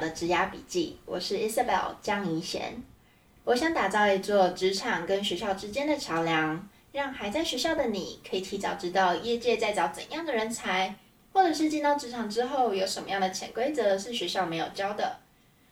[0.00, 2.82] 的职涯笔记，我是 Isabel 江怡贤。
[3.44, 10.96] 我想打造一座职场跟学校之间的桥梁，让还在学校的你可以提早知道业界在找怎样的人才，
[11.34, 15.18] 或者是进到职场之后有什么样的潜规则是学校没有教的。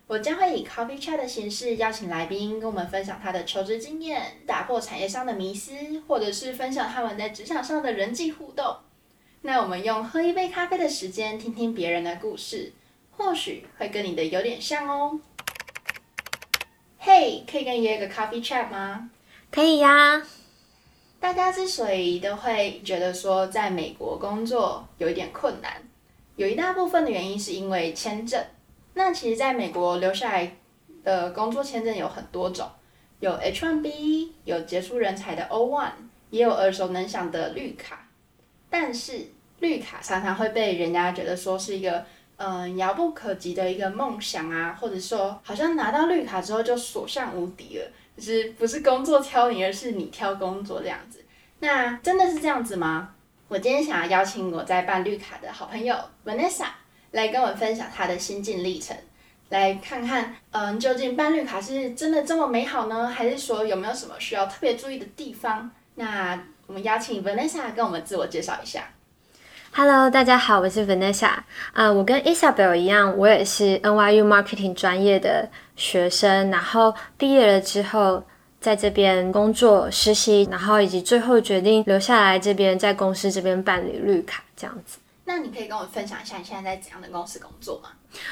[0.07, 5.73] 我将会以 Coffee Chat 的形式邀请来宾跟我们分享他的求职经验，打破产业上的迷思，
[6.07, 8.77] 或者是分享他们在职场上的人际互动。
[9.43, 12.73] 那我们用喝一杯咖啡的时间，听听别人的故事，
[13.19, 15.19] 或许会跟你的有点像哦。
[16.99, 19.11] 嘿，可以跟你约一个 Coffee Chat 吗？
[19.51, 20.23] 可以呀。
[21.19, 25.83] 大家之所以都会觉得说在美国工作有一点困难，
[26.37, 28.41] 有一大部分的原因是因为签证。
[28.95, 30.57] 那其实在美国留下来
[31.03, 32.71] 的工作签证有很多种，
[33.19, 35.91] 有 H-1B，有杰出人才的 O-1，
[36.31, 38.09] 也有耳熟能详的绿卡。
[38.71, 39.27] 但是
[39.59, 42.07] 绿卡常常会被人家觉得说是一个
[42.39, 51.25] 嗯遥不可及的一个梦想啊，或者说好像拿到绿卡之后就所向无敌了，就是不是工作挑你，而是你挑工作这样子。
[51.59, 53.11] 那真的是这样子吗？
[53.49, 56.67] 我今天想要邀请我在办绿卡的好朋友 Vanessa
[57.11, 58.97] 来跟我分享她的心境历程，
[59.49, 65.69] 来看看嗯究竟办绿卡是真的这么美好呢，还是说有没有什么需要特别注意的地方？
[65.97, 68.89] 那我们邀请 Vanessa 跟我们自我介绍一下。
[69.73, 71.31] Hello，大家好，我是 Vanessa。
[71.73, 76.51] 啊，我跟 Isabel 一样，我也是 NYU Marketing 专业的学生。
[76.51, 78.25] 然后毕业了之后，
[78.61, 84.99] 在这边工作实习，然后以及最后决定留下来这边，在公司这边办理绿卡这样子。
[85.25, 87.91] 那你可以跟我分享一下你现在在怎样的公司工作吗？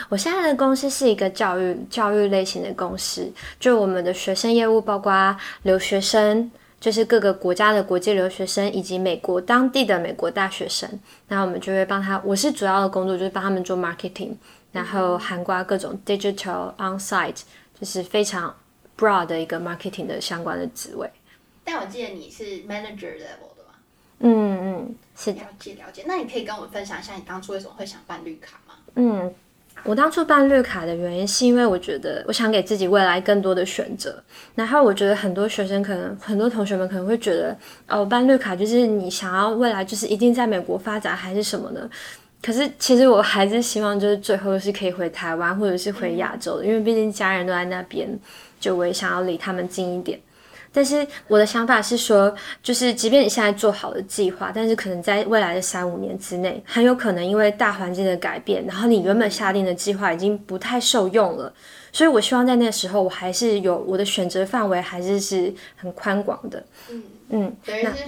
[0.09, 6.51] 我现在的公司是一个教育教育类型的公司，就我们的学生业务包括留学生。
[6.79, 10.89] 就是各个国家的国际留学生，以及美国当地的美国大学生，
[11.29, 12.21] 那我们就会帮他。
[12.25, 14.35] 我是主要的工作就是帮他们做 marketing，
[14.73, 17.43] 然后涵盖各种 digital on-site，
[17.79, 18.55] 就是非常
[18.97, 21.11] broad 的一个 marketing 的相关的职位。
[21.65, 23.75] 但我记得你是 manager level 的吗？
[24.21, 26.05] 嗯嗯，是了解了解。
[26.07, 28.75] 那你可以跟我们分享一下你当初为什么会想办绿卡吗？
[28.95, 29.35] 嗯。
[29.87, 34.21] 我当初办绿卡的原因，是因为我觉得我想给自己未来更多的选择。
[34.55, 37.57] 然后我觉得很多学生可能，很多同学们可能会觉得，
[37.89, 41.89] 哦，办绿卡就是你想要未来就是一定在美国发展还是什么的？
[42.43, 48.09] 可是其实我还是希望就是最后是可以回台湾或者是回亚洲的，因为毕竟家人都在那边，
[48.59, 50.21] 就我也想要离他们近一点。
[50.73, 61.53] 但是我的想法是说，就是即便你现在做好了计划，但是可能在未来的三五年之内，很有可能因为大环境的改变，然后你原本下定的计划已经不太受用了。
[61.93, 66.63] 所以我希望在那个时候，我还是有我的选择范围，还是是很宽广的。
[66.91, 68.05] 嗯嗯，等于就是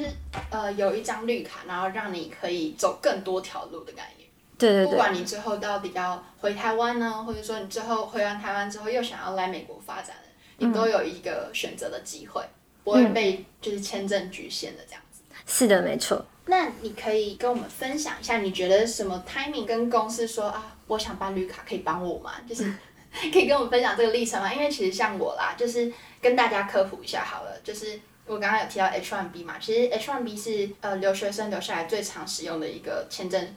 [0.51, 4.29] 呃，有一张绿卡，然后让你可以走更多条路的概念。
[4.59, 4.91] 对对对。
[4.91, 10.15] 不管你最后到底要回台湾呢，或者说你最后回完台湾之后又想要来美国发展，
[10.59, 12.43] 你都有一个选择的机会。
[12.85, 15.21] 不会被就是签证局限的这样子。
[15.45, 16.25] 是的，没错。
[16.47, 22.33] 那你可以跟我们分享一下，你觉得什么 timing 跟公司说啊，我想办绿卡，可以帮我吗？
[22.49, 22.65] 就是
[23.31, 24.51] 可以跟我们分享这个历程吗？
[24.55, 25.93] 因为其实像我啦，就是
[26.23, 27.61] 跟大家科普一下好了。
[27.63, 33.55] 就是我刚刚有提到 H1B 嘛，其实 H1B 是呃留学生留下来最常使用的一个签证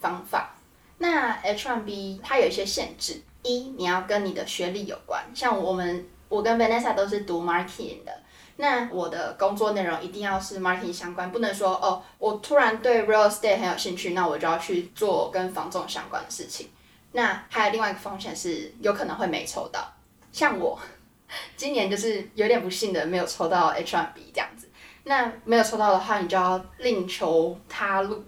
[0.00, 0.56] 方法。
[0.98, 8.22] 那 H1B 它有一些限制，一你要跟你的学历有关，像我们我跟 Vanessa 都是读 marketing 的。
[8.56, 16.70] 那我的工作内容一定要是 marketing 相关，不能说哦，我突然对 real estate 很有兴趣，那我就要去做跟房仲相关的事情。
[17.12, 19.92] 那还有另外一个风险是，有可能会没抽到。
[20.32, 20.78] 像我
[21.56, 24.68] 今年就是有点不幸的没有抽到 H1B 这样子。
[25.04, 28.24] 那没有抽到的话，你就要另求他路。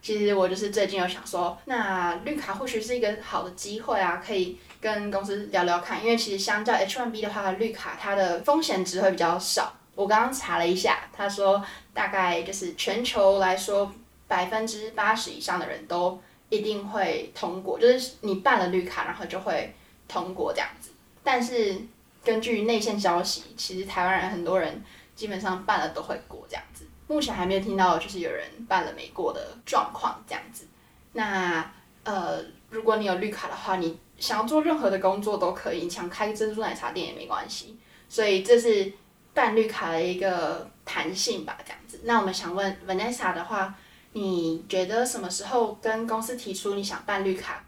[0.00, 4.58] 其实我就是最近有想说，那绿卡或许是一个好的机会啊，可以。
[4.80, 9.72] 跟公司聊聊看，因为其实相较 H1B 的话，绿卡它的风险值会比较少。
[9.94, 11.60] 我刚刚查了一下，他说
[11.92, 13.92] 大概就是全球来说，
[14.28, 19.74] 百分之八十以上的人都一定会通过，就是你办了绿卡，然后就会
[20.06, 20.90] 通过这样子。
[21.24, 21.76] 但是
[22.24, 24.80] 根据内线消息，其实台湾人很多人
[25.16, 26.86] 基本上办了都会过这样子。
[27.08, 30.66] 目前还没有听到就是有人办了没过的状况这样子。
[31.14, 31.68] 那
[32.04, 32.40] 呃，
[32.70, 37.78] 如果你有绿卡的话，你想要做任何的工作都可以，你想开珍珠奶茶店也没关系，
[38.08, 38.92] 所以这是
[39.32, 42.00] 办绿卡的一个弹性吧，这样子。
[42.04, 43.74] 那我们想问 Vanessa 的话，
[44.12, 47.64] 你觉得什么时候跟公司提出你想办绿卡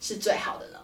[0.00, 0.78] 是最好的呢？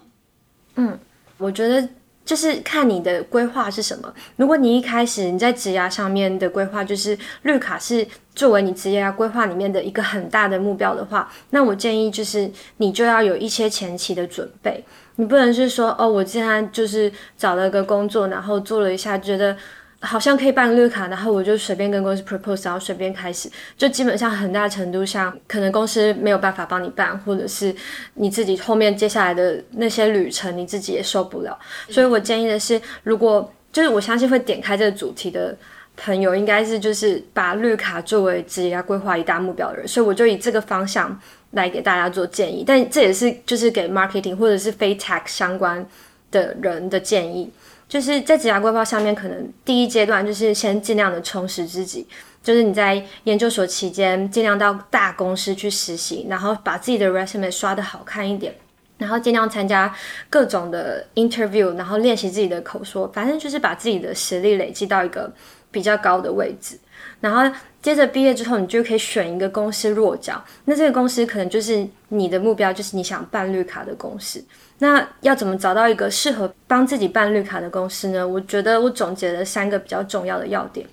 [0.77, 0.99] 嗯，
[1.39, 1.89] 我觉得。
[2.25, 4.13] 就是看你的规划是什么。
[4.37, 14.85] 如果你一开始你在职涯上面的规划就是绿卡是作为你职业规划里面的一个很大的目标的话，那我建议就是你就要有一些前期的准备。
[15.17, 19.57] 你不能是说哦，我现在就是找了个工作，然后做了一下，觉得
[20.05, 27.75] 好像可以办绿卡，然后我就随便跟公司 propose，然后随便开始，就基本上很大程度上，可能公司没有办法帮你办，或者是
[28.15, 31.59] 你自己后面接下来的那些旅程，你自己也受不了。
[31.89, 35.57] 所以我建议的是，如果就是我相信会点开这个主题的
[35.97, 41.19] 朋友，应该是就是把绿卡作为职业规划一大目标的人，所以我就以这个方向。
[41.55, 45.87] 来给大家做建议，但这也是就是给 marketing 或者是非 tech 相关
[46.33, 47.49] 的人的建议，
[47.95, 52.05] 就是在职涯规划下面，可能第一阶段就是先尽量的充实自己，
[52.43, 58.53] 就是你在研究所期间尽量到大公司去实习，然后把自己的 resume 刷的好看一点，
[58.99, 59.95] 然后尽量参加
[60.29, 65.33] 各种的 interview，然后练习自己的口说，反正就是把自己的实力累积到一个
[65.71, 66.77] 比较高的位置。
[67.25, 70.45] 然后接着毕业之后，你就可以选一个公司落脚。
[70.67, 74.45] 那这个公司可能就是你的目标，就是你想办绿卡的公司。
[74.81, 78.29] 那要怎么找到一个适合帮自己办绿卡的公司呢？
[78.29, 80.87] 我觉得我总结了三个比较重要的要点。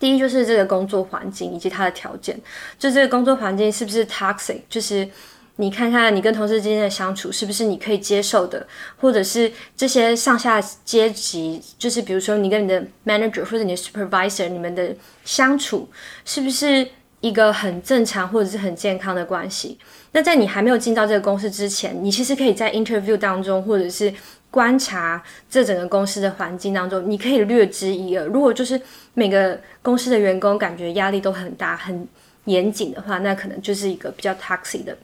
[0.00, 2.40] 第一就是这个工作环境以及它的条件，
[2.78, 5.06] 就这个工作环境是不是 toxic，就是。
[5.56, 8.66] 你看看你跟同事之间的相处是不是你可以接受的，
[8.96, 15.88] 或者是这些上下阶级，就是比如说你跟你的 manager 或者你的 supervisor，你们的相处
[16.24, 16.86] 是不是
[17.20, 19.78] 一个很正常或者是很健康的关系？
[20.10, 24.12] 那在你还没有进到这个公司之前，你其实可以在 interview 当中，或者是
[24.50, 28.24] 观察这整个公司的环境当中，你可以略知一二。
[28.26, 28.80] 如果就是
[29.14, 32.06] 每个公司的员工感觉压力都很大、很
[32.46, 34.96] 严谨的话，那可能就是一个比较 toxic 的。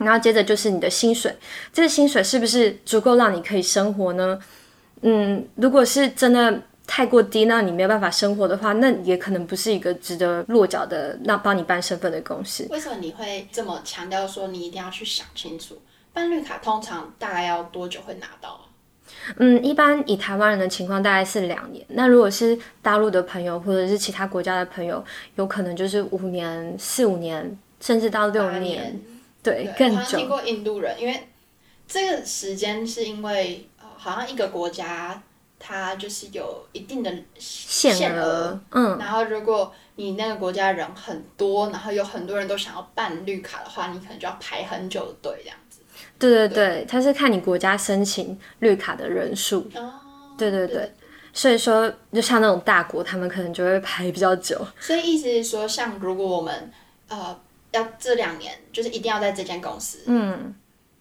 [0.00, 1.34] 然后接着就是你的薪水，
[1.72, 4.40] 这个薪水是不是足够让你可以生活呢？
[5.02, 12.66] 嗯，如果是真的太过低，那你没有办法生活的话，那也可能不是一个值得落脚的，那帮你办身份的公司。
[12.70, 15.78] 为什么你会这么强调说你一定要去想清楚？
[16.12, 18.60] 办绿卡通常大概要多久会拿到？
[19.36, 21.84] 嗯，一般以台湾人的情况大概是两年。
[21.88, 25.04] 那如果是大陆的朋友或者是其他国家的朋友，
[25.36, 29.00] 有可能就是五年、四五年，甚至到六年。
[29.42, 29.96] 对，对更久。
[29.96, 31.28] 我好像听过印度人，因为
[31.86, 35.22] 这个时间是因为呃，好像一个国家
[35.58, 45.80] 它就是有一定的限额，限额，嗯，然后如果你那个国家人很多，然后有很多人都想要办绿卡的话，你可能就要排很久的队这样子。
[46.18, 49.68] 对对对，它是看你国家申请绿卡的人数。
[49.74, 49.92] 哦。
[50.38, 50.92] 对对对，对
[51.32, 54.66] 所以说就像那种大国，他们可能就会排比较久。
[54.78, 56.72] 所以意思是说，像如果我们
[57.08, 57.38] 呃。
[57.72, 59.98] 要这两年，就是一定要在这间公司。
[60.06, 60.54] 嗯，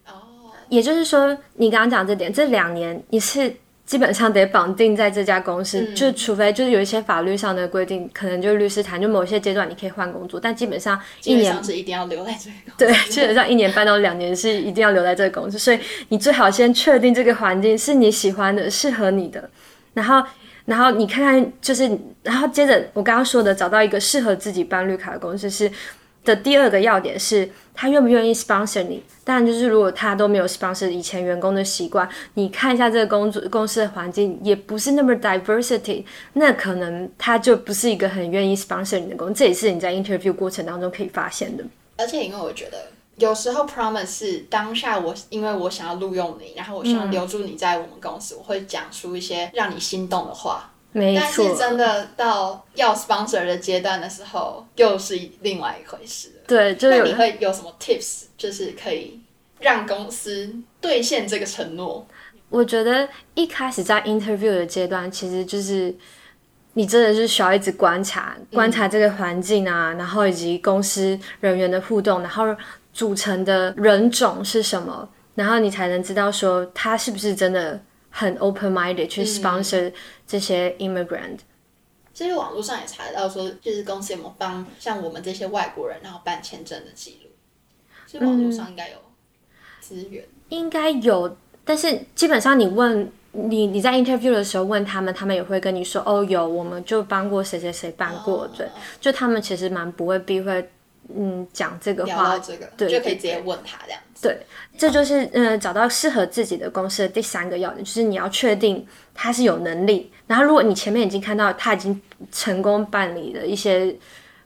[0.07, 3.55] 哦，也就是说，你刚刚讲这点，这两年你是
[3.85, 12.85] 基本上得绑定在这家公司，嗯、就除非就是有一些法律上的规定，可能就律师谈，就某些阶段你可以换工作，但基本上一年上是一定要留在这个公司。
[12.85, 15.79] 对，基本上一年半到两年是一定要留在这个公司，所以
[16.09, 19.49] 你最好先确定这个环境是你喜欢的、适合你的，
[19.95, 20.23] 然后，
[20.65, 21.89] 然后你看看，就是，
[22.21, 25.71] 然后接着我刚刚说的，找到一个适合自己办绿卡的公司是。
[26.23, 29.03] 的第二个要点是，他愿不愿意 sponsor 你。
[29.23, 39.33] 当然，就是如果他都没有 sponsor 以前员工的习惯，你看一下这个工作公司的环境也不是那么 diversity，那可能他就不是一个很愿意 sponsor 你的公司。
[39.35, 41.63] 这也是你在 interview 过程当中可以发现的。
[41.97, 50.71] 而且，因为我觉得有时候 promise 是当下我因为我想要录用你，然后我想要留住你在我们公司，我会讲出一些让你心动的话。
[50.91, 56.31] 没错，但是真的到要 sponsor 的阶段的时候，又是另外一回事。
[56.47, 59.19] 对，就有那你会有什么 tips，就是可以
[59.59, 62.07] 让公司兑现这个承诺？
[62.49, 65.93] 我觉得一开始在 interview 的阶段，其实就是
[66.73, 72.45] 你真的是需要一直观察，观察这个环境啊，嗯、然后以及公司人员的互动，然后
[72.91, 77.79] 组成的人种是什么，然后你才能知道说他是不是真的。
[78.09, 79.93] 很 open-minded 去 sponsor
[80.27, 81.39] 这些 immigrant，
[82.13, 87.29] 其实网络上也查得到说，就是公司有没有帮像我们这些外国人然后办签证的记录，
[88.05, 88.97] 其实网络上应该有
[89.79, 98.67] 资源，嗯，应该有，但是基本上你问你你在 interview 的时候问他们，他们也会跟你说，哦，有，我们就帮过谁谁谁办过，对，
[98.99, 100.69] 就他们其实蛮不会避讳。
[101.15, 104.27] 嗯，讲这个话，这个对，就可以直接问他这样子。
[104.27, 104.37] 对，
[104.77, 110.11] 这就是嗯、呃，找到适合自己的公司的第三个要点，就是你要确定他是有能力。
[110.27, 112.01] 然后，如果你前面已经看到他已经
[112.31, 113.95] 成功办理了一些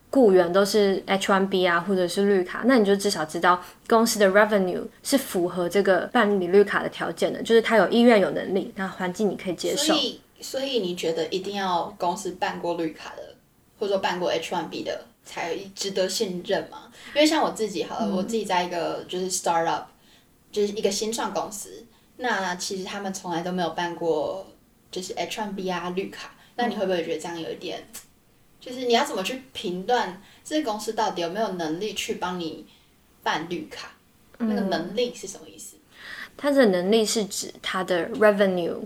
[0.10, 9.88] 雇员都是 H1B 啊，或者是绿卡，那你就至少知道公司的 revenue 是符合这个办理绿卡的条件的，就是他有意愿、有能力，那环境你可以接受。
[9.88, 13.36] 所以，所以你觉得一定要公司办过绿卡的，
[13.80, 15.06] 或者说办过 H1B 的？
[15.24, 16.92] 才值得信任嘛？
[17.16, 19.84] 因为像我自己好了，嗯、我自己在一个就是 startup，
[20.52, 21.86] 就是一个新创公司。
[22.18, 24.46] 那其实他们从来都没有办过，
[24.92, 26.32] 就是 H1B 啊绿卡。
[26.56, 28.00] 那你会不会觉得这样有一点，嗯、
[28.60, 32.68] 就是你要怎么去评断这个公司到底有没有能力去帮你
[33.24, 33.90] 办绿卡？
[34.38, 35.78] 嗯、那个能力是什么意思？
[36.38, 38.78] 它的能力是指它的 revenue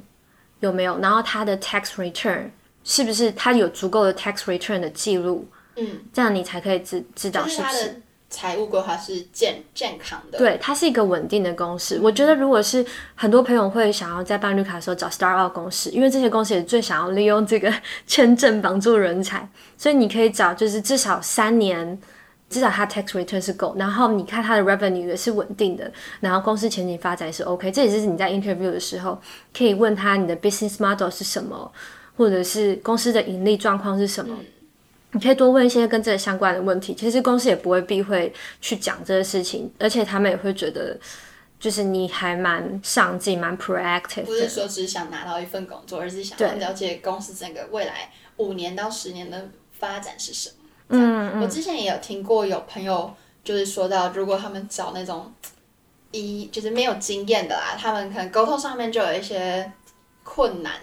[0.62, 2.50] 有没有，然后它的 tax return
[2.84, 5.46] 是不是它有足够的 tax return 的记录？
[5.78, 8.02] 嗯，这样你才可以知知道是不是。
[8.30, 11.98] 财务规划是健健康的，对，它是一个稳定的公司。
[11.98, 17.74] 嗯、我觉得，如果是很多朋友会想要在办绿卡的时候找 startup 公司，因为这些公司也最想要利用这个
[18.06, 21.98] 签证帮助人才，所以你可以找就是至少三年，
[22.50, 27.72] 至少它 tax return 是够，然后你看它的 revenue 也是稳定的，然后公司前景发展也是 OK。
[27.72, 29.18] 这也是你在 interview 的时候
[29.58, 31.72] 可以问他你的 business model 是什么，
[32.18, 34.36] 或者是公司的盈利状况是什么。
[34.38, 34.46] 嗯
[35.14, 40.98] 你可以多问一些跟这个相关的问题，其实公司也不会避讳去讲这个事情，而且他们也会觉得，
[41.60, 44.26] 就是你还蛮上进、蛮 proactive。
[44.26, 50.56] 不是说只是想拿到一份工作，而是想要了解公司整个未来五年到十年的发展是什么。
[50.90, 55.34] 嗯，嗯，我之前也有听过有朋友就是说到，如果他们找那种
[56.12, 59.72] 一就是没有经验的啦，他们可能沟通上面就有一些
[60.24, 60.74] 困难。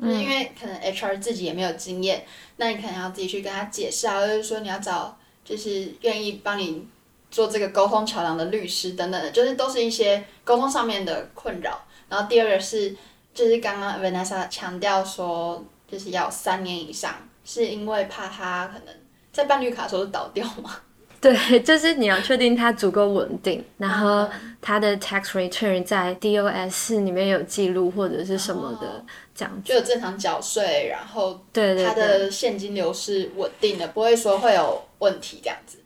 [0.00, 2.24] 就是因为可能 HR 自己也没有经验，
[2.56, 6.86] 那你可能要自己去跟他解释啊，就是说你要找就是愿意帮你
[7.30, 11.82] 做这个沟通桥梁的律师等等的，就是都是一些沟通上面的困扰。
[12.08, 12.94] 然后第二个是，
[13.34, 18.94] 就是刚刚 Vanessa 强调说，就是要三年以上，是因为怕他可能
[19.32, 20.78] 在办绿卡的时候倒掉吗？
[21.26, 24.28] 对， 就是你要确定它足够稳定，然后
[24.60, 29.04] 它的 tax return 在 DOS 里面有记录或者是什么的，
[29.34, 35.78] 这样子就有正常缴税，然后对它的现金流是稳定的，不会说会有问题这样子。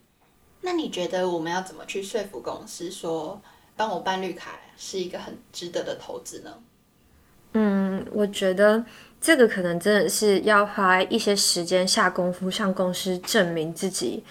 [0.61, 3.41] 那你觉得我们要怎么去说服公司说
[3.77, 6.53] 帮我办绿卡是一个很值得的投资呢？
[7.55, 8.85] 嗯，我觉得
[9.21, 14.23] 这个可能真的是要花一些时间下功夫，向公司证明自己。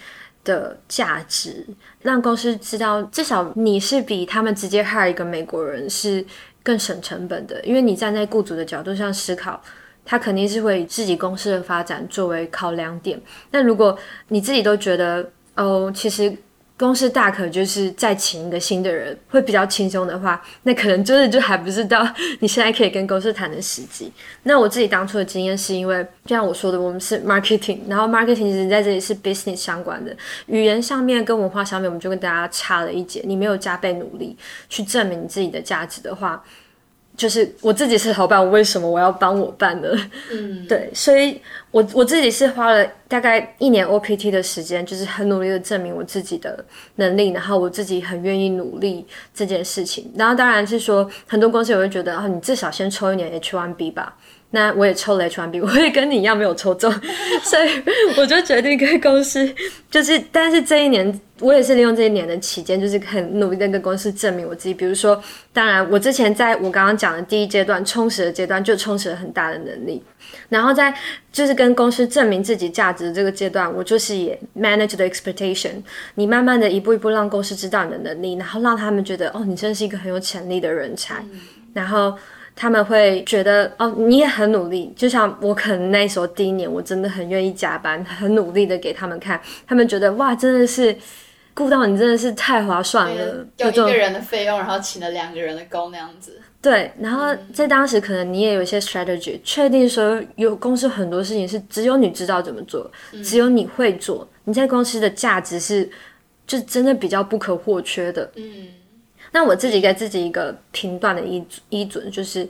[0.44, 1.66] 的价值，
[2.02, 6.24] 让公司知道，至少你是比他们直接 hire 一个美国人是
[6.62, 9.60] 更省成本的，因为你站在雇主的角度上思考，
[10.04, 13.20] 他肯定是会以自己公司的发展作为考量点。
[13.50, 16.36] 那如果你自己都觉得，哦，其实。
[16.80, 22.08] 公司大可就是再请一个新的人会比较轻松的话，那可能真的就还不知道
[22.40, 24.10] 你现在可以跟公司谈的时机。
[24.44, 33.20] 那我自己当初的经验是因为，就像我说的，我们是 marketing，然后 marketing 其实在这里是 business 相关的，语言上面跟文化上面，我们就跟大家差了一截。
[33.26, 34.34] 你没有加倍努力
[34.70, 36.42] 去证明你自己的价值的话。
[37.20, 39.88] 就是我自己是老板，我为什么我要帮我办呢？
[40.32, 41.38] 嗯，对，所以
[41.70, 50.10] 我我自己是花了大概一年 OPT 的时间，就是很努力的证明我自己的能力，然后我自己很愿意努力这件事情。
[50.16, 54.16] 然后当然是说，很多公司也会觉得啊，你至少先抽一年 H1B 吧。
[54.52, 56.92] 那我也抽了 H1B， 我也跟你一样没有抽中，
[57.44, 57.82] 所以
[58.16, 59.48] 我就决定跟公司，
[59.90, 64.74] 就是，但是这一年我也是利用这一年的期间，就是很努力的跟公司证明我自己。
[64.74, 70.02] 比如说，当然我之前在我刚刚讲的第一阶段充实的阶段，就充实了很大的能力，
[70.48, 70.92] 然后在
[71.30, 75.74] 就是跟公司证明自己价值的这个阶段，我就是也 manage the expectation，
[76.16, 81.24] 你慢慢的一步一步让公司知道你的能力，然后让他们觉得哦，你真是一个很有潜力的人才，
[81.72, 82.18] 然后。
[82.54, 90.94] 他们会觉得哦，你也很努力，就像我可能那时候第一年，我真的很愿意加班，很努力的给他们看，他们觉得哇，真的是
[91.54, 96.40] 顾到你，真的是太划算了，有一个人的费用，然后请了两个人的工那样子。
[96.60, 102.90] 对，然后在当时可能你也有一些 strategy，确定说有公司很多事情是只有你知道怎么做，
[103.24, 105.88] 只有你会做，你在公司的价值是
[106.46, 108.30] 就真的比较不可或缺的。
[108.36, 108.68] 嗯。
[109.32, 112.48] 那我自己给自己一个评断的依依准，就是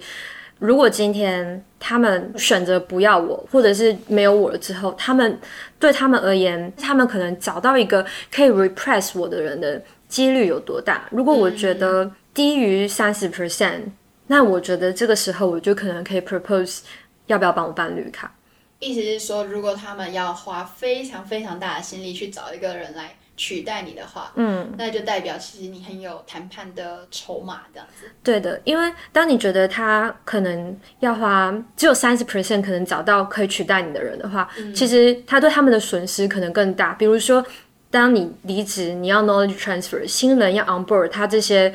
[0.59, 5.39] 如果今天他们选择不要我，或者是没有我了之后，他们
[5.79, 11.07] 对他们而言，他们可能找到一个可以 repress 我的人的几率有多大？
[11.11, 13.83] 如果我觉得低于三十 percent，
[14.29, 16.81] 那我觉得这个时候我就可能可以 propose
[17.27, 18.35] 要不要帮我办绿卡。
[18.79, 23.17] 意思是说，如果他们要花非常非常大的心力去找一个人来。
[23.41, 28.05] 取代你的话，嗯，那就代表其实你很有谈判的筹码，这样子。
[28.23, 36.93] 对的，因为当你觉得他可能要花只有三十 percent 可能找到可以取代你的人的话，嗯，其实他对他们的损失可能更大。
[36.93, 37.43] 比如说，
[37.91, 41.75] 当你离职，你要 knowledge transfer，新人要 on board，他这些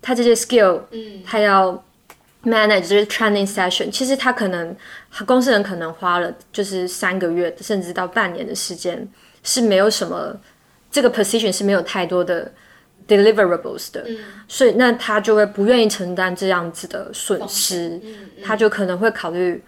[0.00, 1.82] 他这些 skill，嗯，他要
[2.44, 4.76] manage training session，其实他可能
[5.26, 9.08] 公司人可能花了就是三个月甚至到半年的时间，
[9.42, 10.38] 是没有什么。
[10.92, 12.52] 这个 position 是没有太多的
[13.08, 18.00] deliverables 的，嗯、所以那他就会不愿意承担这样子的损失，
[18.44, 19.60] 他就可能会考虑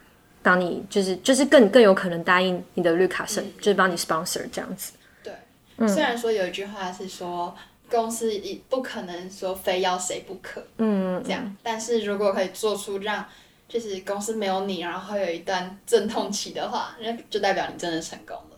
[0.43, 4.93] 帮你，就是就是更更有可能答应你的绿卡生，嗯、就是帮你 sponsor 这样子。
[5.23, 5.33] 对，
[5.79, 7.57] 嗯、虽然说有一句话是说
[7.91, 13.27] 公司一不可能说非要谁不可，嗯，这样，但是如果可以做出让
[13.67, 18.54] 就是公司没有你，然后会有一段阵痛期的话，那就代表你真的成功了。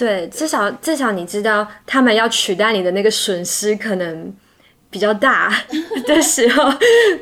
[0.00, 4.34] 对，至少至少你知道他们要取代你的那个损失可能
[4.88, 5.52] 比较大
[6.08, 6.72] 的时候，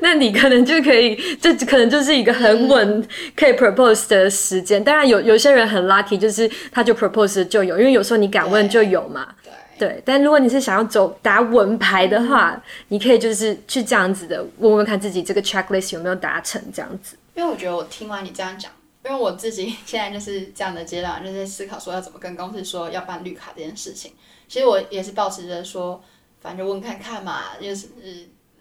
[0.00, 3.04] 那你可能就可以，这可能就是一个很稳
[3.34, 4.82] 可以 propose 的时间。
[4.84, 9.26] 当然有有些人很 lucky，就是他就 propose 就有，因为有时候你敢问就有嘛。
[9.42, 10.02] 对，对。
[10.04, 17.16] 但如果你是想要走打稳牌的话，嗯、你可以就是去这样子的问问看自己这个 checklist 有没有达成这样子。
[17.34, 18.70] 因为我觉得我听完你这样讲。
[19.08, 24.12] 因为我自己 现在就是这样的阶段，就是在思考说要怎么跟公司说要办绿卡这件事情。
[24.46, 26.00] 其实我也是抱持着说，
[26.40, 27.88] 反正问看看嘛，就是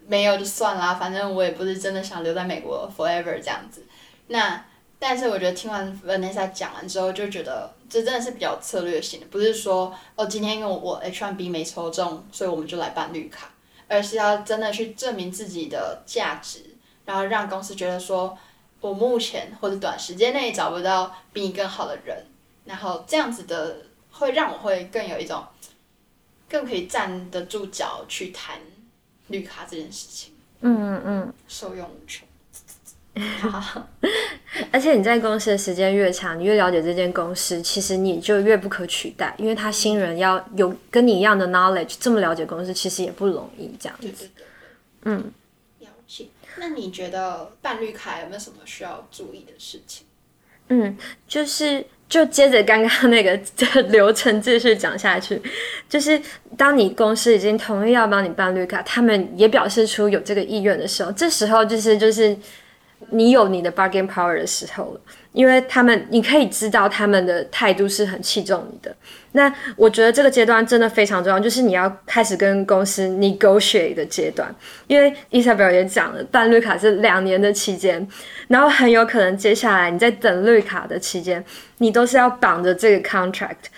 [0.06, 3.84] 没有就算啦，反正我也不是真的想留在美国 forever 这样子。
[4.28, 4.64] 那
[4.98, 13.50] 但是我觉得听完 Vanessa 讲完之后，就觉得这真的是比较策略性的，不是说哦今天因为我 H1B 没抽中，所以我们就来办绿卡，
[13.86, 16.64] 而是要真的去证明自己的价值，
[17.04, 18.36] 然后让公司觉得说。
[18.80, 22.24] 我目前或者短时间内找不到比你更好的人，
[22.64, 23.78] 然后这样子的
[24.12, 25.44] 会让我会更有一种，
[26.48, 28.60] 更可以站得住脚去谈
[29.28, 30.32] 绿卡这件事情。
[30.60, 32.26] 嗯嗯嗯，受用无穷。
[34.70, 43.74] 而且你在公司的时间越长，你越了解这间公司，其实你就越不可取代，因为他新人要有跟你一样的 knowledge，这么了解公司其实也不容易。
[43.80, 44.46] 这样子，对对对对
[45.02, 45.32] 嗯。
[46.58, 50.04] 那你觉得办绿卡有没有什么需要注意的事情？
[50.70, 50.96] 嗯，
[51.26, 53.40] 就是就接着刚刚那个
[53.88, 55.40] 流程继续讲下去，
[55.88, 56.20] 就是
[56.58, 62.36] 当你公司已经同意要帮你办绿卡，他们也表示出有这个意愿的时候，这时候就是就是
[63.10, 65.00] 你有你的 bargain power 的时候了。
[65.32, 68.92] 因为他们，你可以知道他们的态度是很器重你的。
[69.32, 74.52] 那我觉得这个阶段真的非常重要，就是你要开始跟公司 negotiate 的阶段。
[74.88, 78.08] 因为 Isabel 也讲了，办绿卡是两年的期间，
[78.48, 81.44] 然后很有可能接下来你在等绿卡的期间，
[81.76, 83.68] 你都是要绑着这个 contract，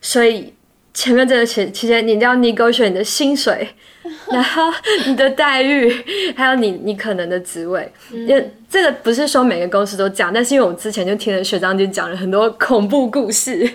[0.00, 0.54] 所以。
[0.96, 3.68] 前面这个期期间，你一定要 negotiate 你的薪水，
[4.30, 4.72] 然后
[5.06, 5.90] 你的待遇，
[6.36, 7.90] 还有你你可能的职位。
[8.10, 13.70] 因为这个不是说每个公司都讲，但是因为我之前就听了学长姐讲了很多恐怖故事。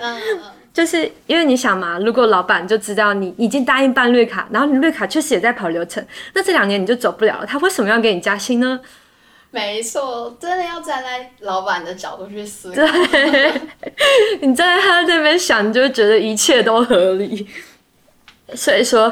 [0.71, 8.79] 就是因为你想嘛，如果老板就知道你已经答应办绿卡，然后你绿卡确实也在跑流程，那这两年你就走不了了，他为什么要给你加薪呢？
[9.51, 12.75] 没错，真的要站在老板的角度去思考。
[12.75, 13.51] 对，
[14.41, 17.47] 你站在他那边想，你就会觉得一切都合理。
[18.53, 19.11] 所以说，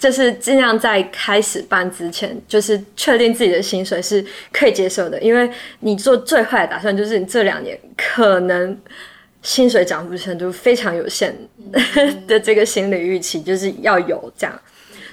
[0.00, 5.48] 就是尽量在开始办之前，就是确定自己的薪水是可以接受的，因为
[5.80, 8.76] 你做最坏的打算，就是你这两年可能
[9.42, 11.36] 薪水涨幅程度非常有限
[12.26, 14.60] 的这个心理预期，就是要有这样。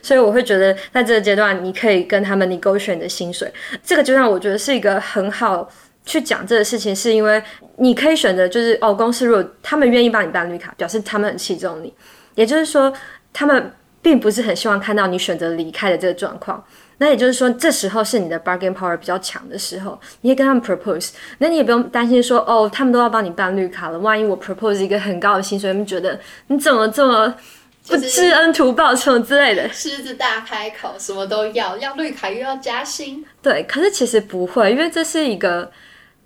[0.02, 3.52] 所以我会觉得，在这个阶段，你可以跟他们 negotiate 你的薪水。
[3.84, 5.70] 这个阶段，我觉得是一个很好
[6.06, 7.44] 去讲这个事情，是因为
[7.78, 11.94] 你可以选择，就是哦，公司如果他们愿意帮你办绿卡，表示他们很器重你。
[12.36, 12.94] 也就是说，
[13.34, 13.70] 他们
[14.02, 16.64] 并不是很希望看到你选择离开的这个状况。
[17.00, 21.12] 那也就是说，这时候是你的 bargain power 比较强的时候，你可以跟他们 propose。
[21.38, 27.34] 那你也不用担心说，哦，他们都要帮你办绿卡了，万一我 propose 一个很高的薪水，他们觉得你怎么这么？
[27.90, 33.24] 不知恩图报什么之类的，狮子大开口，什么都要，要绿卡又要加薪。
[33.42, 35.72] 对，可是其实不会，因为这是一个，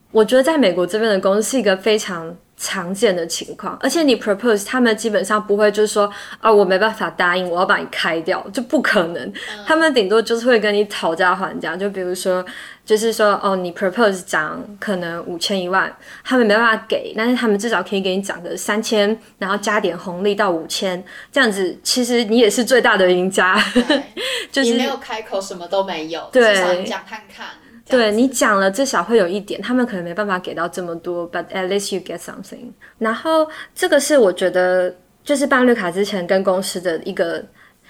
[0.09, 6.05] 我觉得在美国这边的公司是一个非常常见的情况，而且你 propose，他们基本上不会就是说，
[6.39, 9.27] 啊、哦，我没办法答应，我要把你开掉，就不可能。
[9.27, 12.45] 嗯、他们顶多就是会跟你讨价还价，就比如说，
[12.85, 15.91] 就是说，哦，你 propose 涨可能五千一万，
[16.23, 23.59] 他们没办法给，但是他们至少可以给你涨个三千，然后加点红利到五千，这样子，其实你也是最大的赢家。
[24.51, 27.47] 就是你没有开口，什么都没有，对至少你讲看看。
[27.91, 32.71] 对你讲了，至少会有一点，他们可能没办法给到这么多，but at least you get something。
[32.97, 37.43] 然后这个是我觉得就是办绿卡之前跟公司的一个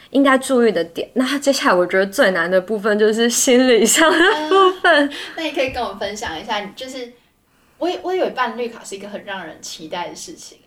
[0.10, 1.10] 应该注意的点。
[1.14, 4.18] 那接下来我觉得最难的部分就是心理上的
[4.50, 5.08] 部分。
[5.08, 7.14] 呃、 那你可以跟我分享一下，就是
[7.78, 10.58] 我我以为办绿卡是一个很让人期待的事情。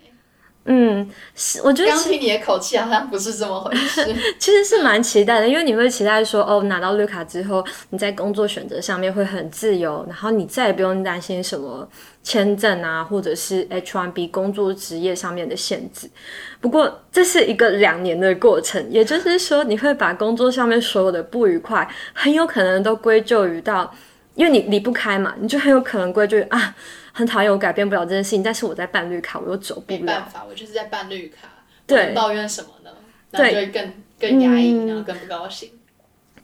[0.66, 4.03] 嗯，是，我觉得刚听你的口气好像不是这么回事。
[4.40, 11.87] 其实是蛮期待的，因为你会期待说，哦，拿到绿卡之后，你在工作选择上面会很自由，然后你再也不用担心什么
[12.22, 16.09] 签证啊，或者是 H1B 工作职业上面的限制。
[16.62, 23.94] 不过这是一个两年的过程，也就是说，你会把工作上面所有的不愉快，很有可能都归咎于到，
[24.35, 26.74] 因为你离不开嘛，你就很有可能归咎于啊。
[27.14, 30.00] 很讨厌，我改变不了这件事情，但是我在办绿卡，我又走不了。
[30.00, 31.48] 没办法，我就是在办绿卡。
[31.87, 32.90] 对，抱怨什么呢？
[33.33, 35.70] 对，就会更更压抑，然后更不高兴。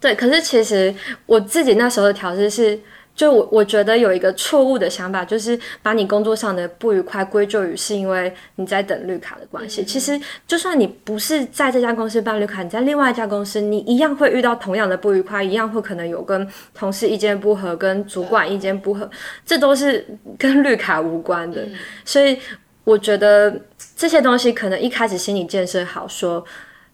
[0.01, 0.95] 对，可是其实
[1.27, 2.81] 我自己那时候的调试是。
[3.15, 9.83] 就我我觉得有一个错误的想法，就是把你工作上的不愉快归咎于是因为你在等绿卡的关系。
[9.83, 19.11] 嗯、其实就算你不是在这家公司办绿卡，你在另外一家公司，你一样会遇到同样的不愉快，一样会可能有跟同事意见不合，跟主管意见不合，
[19.45, 20.07] 这都是
[20.39, 21.61] 跟绿卡无关的。
[21.63, 21.73] 嗯、
[22.05, 22.39] 所以
[22.85, 23.61] 我觉得
[23.95, 26.47] 这些东西可能一开始心理建设好说，说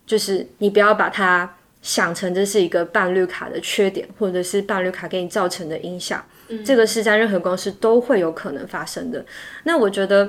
[0.05, 1.49] 就是你不要把它。
[1.87, 9.25] 想成这是一个办绿卡的缺点，或者是办绿卡给你造成的影响，嗯、这个是在任何公司都会有可能发生的。
[9.63, 10.29] 那我觉得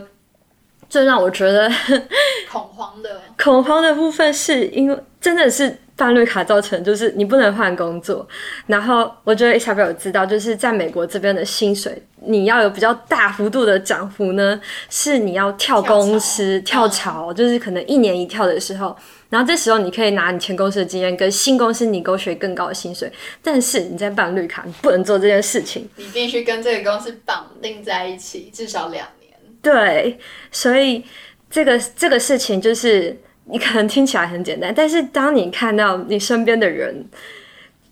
[0.88, 1.68] 最让我觉得
[2.52, 8.26] 恐慌的恐慌的部分，是因为真的是办绿卡造成，就是你不能换工作。
[8.68, 18.96] 然后我觉得 Isabel 有知道，就是在美国这边的薪水，你要有比较大幅度的涨幅呢，是你要跳公司跳槽，跳槽，就是可能一年一跳的时候。
[19.30, 23.12] 然后这时候你可以拿你前公司的经验跟新公司你勾选更高的薪水，
[23.44, 25.90] 但是你在办绿卡，你不能做这件事情。
[25.98, 29.34] 你必须跟这个公司绑定在一起，至少两年。
[29.62, 30.18] 对，
[30.50, 31.04] 所以
[31.50, 37.06] 这个这个事情就是你可能听起来很简单，但是当你看到你身边的人。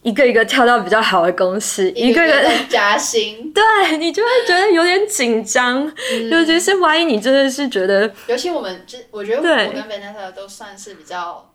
[0.06, 11.52] 一个一个跳到比较好的公司，一个一个加薪， 对，你就会觉得有点紧张，嗯、尤其是万一你真的是觉得，尤其我们就我觉得我跟 Vanessa 都算是比较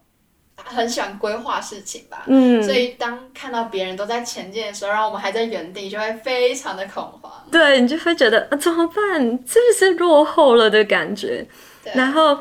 [0.64, 9.20] 很喜欢规划事情吧，嗯，所以当看到别人都在前进的时候，然后我们还在原地，就会非常的恐慌，对，你就会觉得啊怎么办？
[9.46, 11.46] 是不是落后了的感觉？
[11.94, 12.36] 然后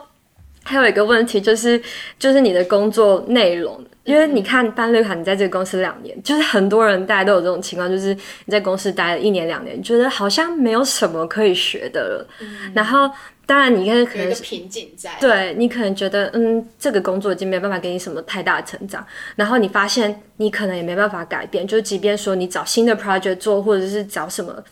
[0.70, 1.82] 还有一个问题就是，
[2.20, 3.84] 就是你的工作内容。
[4.04, 8.14] 因为你看办绿卡，你在这个公司两年，就是很多人大家都有这种情况，就是
[8.46, 12.28] 你在公司待了一年两年，你觉得好像没有什么可以学的了。
[12.40, 13.10] 嗯、然后
[13.46, 19.06] 当然你看可能瓶颈在，对你可能觉得嗯，这个工作已经没办法给你什么太大的成长。
[19.36, 24.64] 然后你发现你可能也没办法改变，就即便说你找新的 project 做，或者是找什么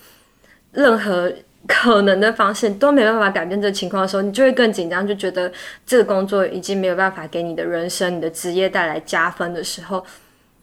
[0.72, 1.32] 任何。
[1.66, 5.52] 可能的方式都没办法改变这个情况的时候，你就会更紧张，就觉得
[5.86, 10.06] 这个工作已经没有办法给你的人生、你的职业带来加分的时候，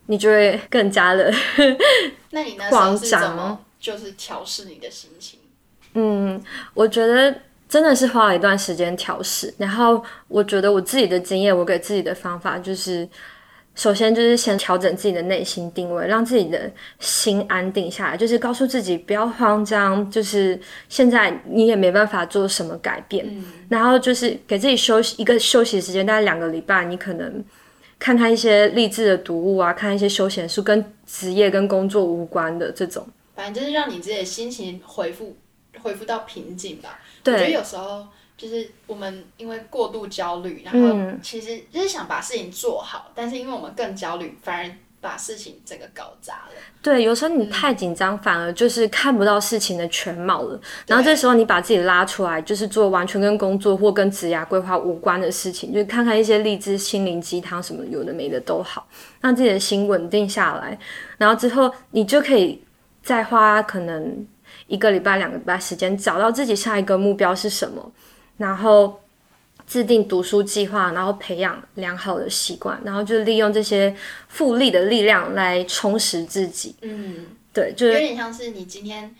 [0.06, 1.32] 你就会更加的
[2.30, 5.40] 那你那时候是怎么就是调试你的心情？
[5.94, 7.34] 嗯，我觉得
[7.68, 9.52] 真的是花了一段时间调试。
[9.58, 13.08] 然后我觉得我自己的经验，我给自己的方法就是。
[13.74, 20.58] 首先就是先调整自己的内心定位，让自己的心安定下来，就是告诉自己不要慌张，就是
[20.88, 27.44] 现在你也没办法做什么改变，嗯、然后就是给自己休息一个休息时间，大概两个礼拜，你可能
[27.98, 35.36] 看看一些励志的读物啊，看一些休闲书，跟职业跟工作无关的这种，反正就是让你自己的心情恢复
[35.82, 37.00] 恢复到平静吧。
[37.24, 38.06] 对，我觉得有时候。
[38.36, 44.70] 就是我们因为过度焦虑，然后其实就是想把事情做好，嗯、但是因为我们更焦虑，反而
[45.00, 46.52] 把事情整个搞砸了。
[46.82, 50.60] 对，有时候你太紧张，嗯、反而就是看不到事情的全貌了。
[50.86, 58.86] 然后这时候你把自己拉出来，就是做完全跟工作或跟职业规划无关的事情，就看看一些励志心灵鸡汤什么有的没的都好，
[59.20, 60.76] 让自己的心稳定下来。
[61.18, 62.62] 然后之后你就可以
[63.02, 64.26] 再花可能
[64.66, 67.92] 一个礼拜、两个礼拜时间，找到自己下一个目标是什么。
[68.36, 69.00] 然后
[69.66, 73.94] 制定读书计划，然后培养良好的习惯，然后就利用这些
[74.28, 76.74] 复利的力量来充实自己。
[76.82, 79.14] 嗯，对，就有点像是你今天，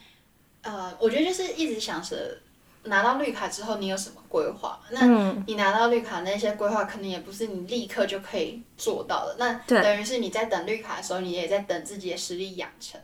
[0.63, 2.39] 呃，我觉得就是一直想着
[2.85, 4.79] 拿到绿卡之后你有什么规划。
[4.91, 9.37] 那你拿到绿卡那些规划，可能也不是你立刻就可以做到的。
[9.39, 13.01] 那等于是你在等绿卡的时候，你也在等自己的实力养成。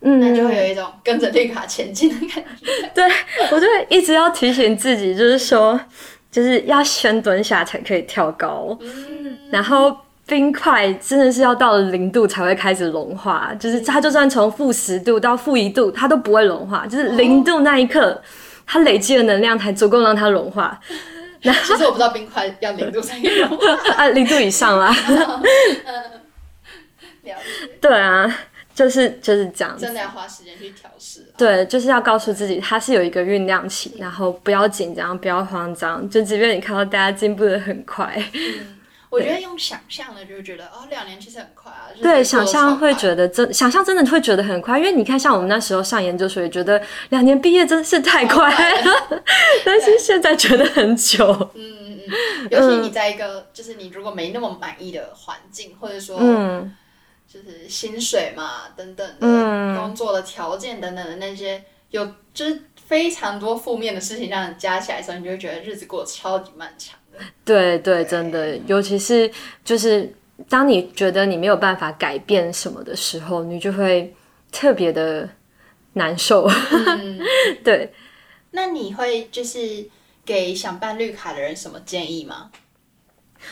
[0.00, 2.90] 嗯，那就会有一种跟着绿卡前进的感觉。
[2.94, 3.04] 对，
[3.50, 5.80] 我就会一直要提醒自己，就是说，
[6.30, 8.76] 就是要先蹲下才可以跳高。
[8.80, 18.22] 嗯，然后冰块真的是要到了零度才会开始融化，就是它就算从负十度到负一度，它都不会融化，就是零度那一刻，
[18.66, 20.78] 它累积的能量才足够让它融化。
[21.40, 23.56] 然其实我不知道冰块要零度才可以融化
[23.96, 24.94] 啊，零度以上啦。
[27.22, 27.36] 了解。
[27.80, 28.34] 对啊。
[28.74, 31.26] 就是就是这样，真的要花时间去调试。
[31.36, 38.14] 对，就是要告诉自己，它是有一个酝酿期，然后不要紧张，不要慌张，就即便你看到大家进步的很快。
[38.34, 41.86] 嗯我觉得用想象的就觉得哦，两年其实很快啊。
[42.02, 49.22] 对，想象会觉得真，想象真的会觉得很快，因为你看，像我们那时候上研究所也觉得两年毕业真是太快了，
[49.64, 51.24] 但是现在觉得很久。
[51.54, 56.74] 嗯嗯嗯，尤其你在一个就是你如果没那么满意的环境，或者说嗯，
[57.34, 66.96] 就是薪水嘛等等的工作的条件等等的那些，有就是非常多负面的事情让你加起来的时候，你就会觉得日子过得超级漫长。
[67.44, 69.28] 对对，真的，尤其是
[69.64, 70.14] 就是
[70.48, 74.14] 当你觉得你没有办法改变什么的时候，你就会
[74.52, 75.28] 特别的
[75.94, 76.48] 难受。
[76.48, 77.18] 嗯、
[77.64, 77.92] 对，
[78.52, 79.88] 那你会就是
[80.24, 82.52] 给想办绿卡的人什么建议吗？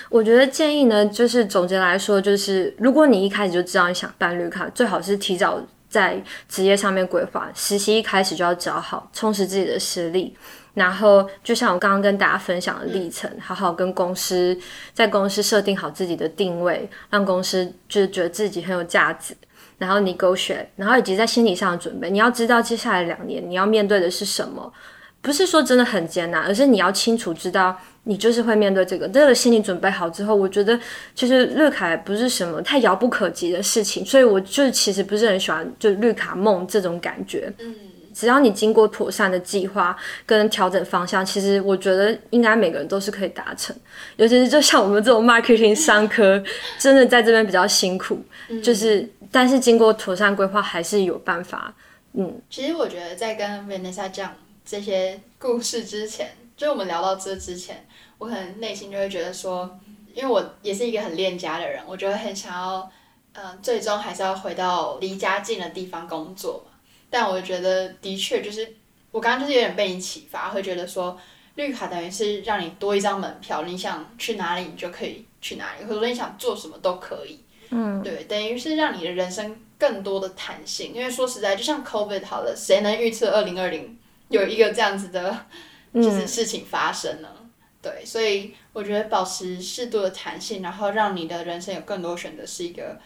[0.09, 10.37] 我觉得建议呢，就是总结来说，就是如果你一开始就知道你想办绿卡，最好是提早在职业上面规划，实习一开始就要找好，充实自己的实力。
[10.75, 14.59] 然后，就像我刚刚跟大家分享的历程，好好跟公司
[14.95, 19.37] 在公司设定好自己的定位，让公司就是觉得自己很有价值。
[19.79, 24.73] 然后你勾选然后以及在心理上的准备，你要知道接下来两年你要面对的是什么，
[25.23, 29.09] 不是说真的很艰难，而是你要清楚知道你就是会面对这个。
[29.09, 30.79] 这个心理准备好之后，我觉得
[31.15, 37.51] 其实绿卡也不是什么太遥不可及的事情，所以我就其实不是很喜欢就绿卡梦这种感觉。
[37.59, 37.75] 嗯。
[38.15, 43.75] 只要你经过妥善的计划跟调整方向，其实我觉得应该每个人都是可以达成。
[44.17, 46.43] 尤其是就像我们这种 marketing 商科，
[46.79, 51.73] 真的在这边比较辛苦，嗯、就是但是经过妥善规划还是有办法。
[52.13, 54.35] 嗯，其实我觉得在跟 Vanessa 讲
[54.73, 59.79] 这些故事之前，就我们聊到这之前，我可能内心就会觉得说，
[60.15, 62.91] 因为我也是一个很恋家的人，我觉得很想要，
[63.35, 66.73] 嗯、呃，最终还是要回到离家近的地方工作嘛。
[67.11, 68.67] 但我觉得，的确就是
[69.11, 71.21] 我刚刚就是有点被你启发，会觉得说
[71.57, 77.39] 绿卡等于是让你多一张门票，你想去哪里你就可以去哪里，或者说你想做什么都可以。
[77.69, 80.95] 嗯，对，等于是让你的人生更多的弹性。
[80.95, 83.99] 因为说实在，就像 COVID 好了，谁能预测二零二零
[84.41, 85.47] 有一个这样子的，
[85.95, 87.37] 就是事情发生了？
[87.39, 87.51] 嗯、
[87.83, 92.99] 对，所以我觉得保持适度的弹性，然后让你的人生有更多选择，是一个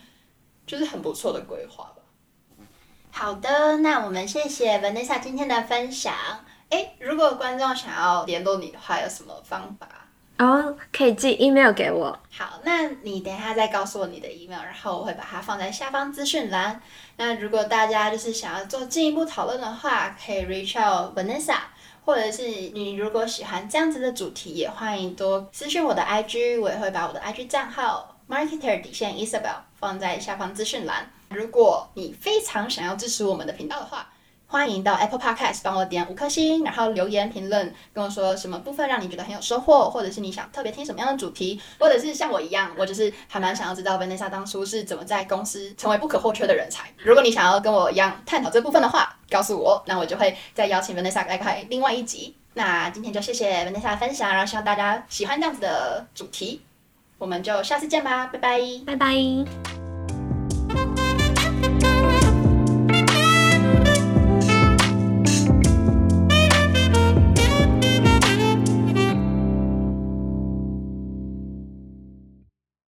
[0.66, 2.02] 就是很不错的规划吧。
[3.10, 6.14] 好的，那我们谢谢 Vanessa 今天的分享。
[6.70, 10.05] 诶，如果观众想要联络你的话，有什么方法？
[10.38, 12.18] 哦，oh, 可以寄 email 给我。
[12.30, 16.80] 好，那你等一下再告诉我你的 email，然后我会把它放在下方资讯栏。
[17.16, 21.56] 那如果大家就是想要做进一步讨论的话，可以 reach out Vanessa，
[22.04, 22.42] 或者是
[22.74, 31.10] 你如果喜欢这样子的主题，也欢迎多私讯我的 IG，我也会把我的 IG 账号 marketer 底线 Isabel 放在下方资讯栏。
[31.30, 34.06] 如果你非常想要支持我们的频道的话，
[34.48, 46.88] 欢迎到 Apple Podcast 帮我点五颗星，然后留言评论跟我说什么部分让你觉得很有收获，或者是你想特别听什么样的主题，或者是像我一样，我就是还蛮想要知道 Vanessa 当初是怎么在公司成为不可或缺的人才。
[46.98, 52.36] 如果你想要跟我一样探讨这部分的话，告诉我，那我就会再邀请 Vanessa 来开另外一集。
[52.54, 56.62] 那今天就谢谢 Vanessa 分享，然后希望大家喜欢这样子的主题，
[57.18, 59.85] 我们就下次见吧，拜拜，拜拜。